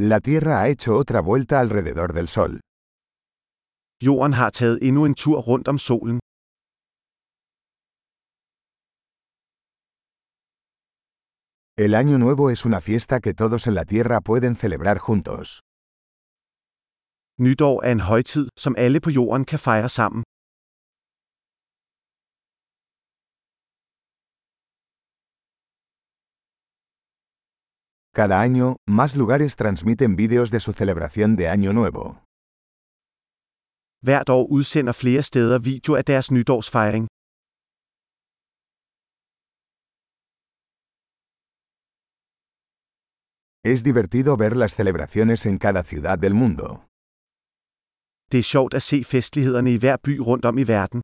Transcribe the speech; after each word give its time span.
La 0.00 0.20
Tierra 0.20 0.60
ha 0.60 0.68
hecho 0.68 0.96
otra 0.96 1.20
vuelta 1.20 1.58
alrededor 1.58 2.12
del 2.12 2.28
Sol. 2.28 2.60
Jorden 4.00 4.32
har 4.32 4.50
taget 4.50 4.78
endnu 4.82 5.04
en 5.04 5.14
tur 5.14 5.40
rundt 5.40 5.68
om 5.68 5.78
solen. 5.78 6.20
El 11.76 11.94
Año 11.94 12.18
Nuevo 12.18 12.50
es 12.50 12.64
una 12.64 12.80
fiesta 12.80 13.18
que 13.20 13.34
todos 13.34 13.66
en 13.66 13.74
la 13.74 13.84
Tierra 13.84 14.20
pueden 14.20 14.54
celebrar 14.54 14.98
juntos. 14.98 15.60
Nytår 17.38 17.84
er 17.84 17.90
en 17.90 18.00
højtid, 18.00 18.48
som 18.56 18.74
alle 18.78 19.00
på 19.00 19.10
jorden 19.10 19.44
kan 19.44 19.58
fejre 19.58 19.88
sammen. 19.88 20.22
Cada 28.22 28.40
año, 28.40 28.78
más 28.84 29.14
lugares 29.14 29.54
transmiten 29.54 30.16
vídeos 30.16 30.50
de 30.50 30.58
su 30.58 30.72
celebración 30.72 31.36
de 31.36 31.48
Año 31.48 31.72
Nuevo. 31.72 32.24
Hvert 34.02 34.28
år 34.28 34.46
udsender 34.50 34.94
flere 34.94 35.22
steder 35.22 35.58
video 35.60 35.94
af 35.94 36.04
deres 36.04 36.30
nytårsfejring. 36.30 37.06
Es 43.64 43.84
divertido 43.84 44.36
ver 44.36 44.56
las 44.56 44.74
celebraciones 44.74 45.46
en 45.46 45.58
cada 45.58 45.82
ciudad 45.84 46.18
del 46.18 46.34
mundo. 46.34 46.66
Det 48.32 48.38
er 48.38 48.48
sjovt 48.52 48.74
at 48.74 48.82
se 48.82 49.04
festlighederne 49.04 49.70
i 49.74 49.78
hver 49.78 49.96
by 49.96 50.18
rundt 50.18 50.44
om 50.44 50.58
i 50.58 50.64
verden. 50.64 51.00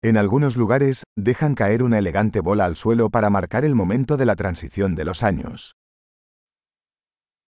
En 0.00 0.16
algunos 0.16 0.56
lugares, 0.56 1.02
dejan 1.16 1.56
caer 1.56 1.82
una 1.82 1.98
elegante 1.98 2.40
bola 2.40 2.64
al 2.66 2.76
suelo 2.76 3.10
para 3.10 3.30
marcar 3.30 3.64
el 3.64 3.74
momento 3.74 4.16
de 4.16 4.26
la 4.26 4.36
transición 4.36 4.94
de 4.94 5.04
los 5.04 5.24
años. 5.24 5.74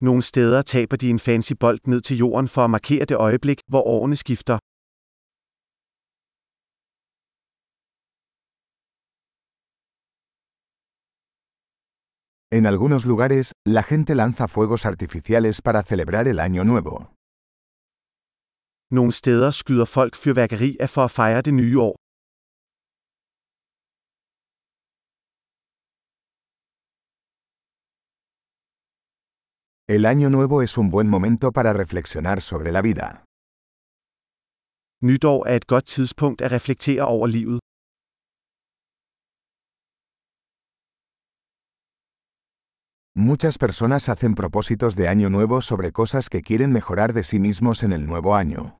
Nogle 0.00 0.22
steder 0.22 0.64
taber 0.64 0.98
de 0.98 1.10
en 1.10 1.20
fancy 1.20 1.52
bold 1.60 1.80
ned 1.86 2.00
til 2.00 2.16
jorden 2.16 2.48
for 2.48 2.64
at 2.64 2.70
markere 2.70 3.04
det 3.04 3.16
øjeblik, 3.16 3.60
hvor 3.68 3.82
årene 3.86 4.16
skifter. 4.16 4.58
En 12.52 12.66
algunos 12.66 13.04
lugares, 13.06 13.52
la 13.66 13.82
gente 13.82 14.14
lanza 14.14 14.46
fuegos 14.48 14.86
artificiales 14.86 15.62
para 15.62 15.82
celebrar 15.82 16.26
el 16.26 16.40
Año 16.40 16.64
Nuevo. 16.64 16.96
Nogle 18.90 19.12
steder 19.12 19.50
skyder 19.50 19.84
folk 19.84 20.16
fyrværkeri 20.16 20.76
af 20.80 20.90
for 20.90 21.04
at 21.04 21.10
fejre 21.10 21.42
det 21.42 21.54
nye 21.54 21.78
år. 21.80 21.99
El 29.96 30.06
Año 30.06 30.30
Nuevo 30.30 30.62
es 30.62 30.78
un 30.78 30.88
buen 30.88 31.08
momento 31.08 31.50
para 31.50 31.72
reflexionar 31.72 32.40
sobre 32.40 32.70
la 32.70 32.80
vida. 32.80 33.24
Nytår 35.02 35.48
er 35.48 35.54
et 35.54 35.66
godt 35.66 35.86
tidspunkt 35.86 36.42
at 36.42 36.52
reflektere 36.52 37.02
over 37.02 37.26
livet. 37.26 37.58
Muchas 43.16 43.58
personas 43.58 44.08
hacen 44.08 44.34
propósitos 44.34 44.94
de 44.94 45.08
Año 45.08 45.28
Nuevo 45.28 45.60
sobre 45.60 45.90
cosas 45.90 46.28
que 46.28 46.42
quieren 46.42 46.72
mejorar 46.72 47.12
de 47.12 47.24
sí 47.24 47.40
mismos 47.40 47.82
en 47.82 47.92
el 47.92 48.06
nuevo 48.06 48.36
año. 48.36 48.78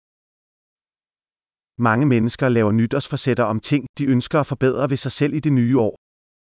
Mange 1.78 2.06
mennesker 2.06 2.48
laver 2.48 2.72
nytårsforsætter 2.72 3.44
om 3.44 3.60
ting, 3.60 3.86
de 3.98 4.04
ønsker 4.06 4.40
at 4.40 4.46
forbedre 4.46 4.90
ved 4.90 4.96
sig 4.96 5.12
selv 5.12 5.34
i 5.34 5.40
det 5.40 5.52
nye 5.52 5.78
år. 5.78 5.99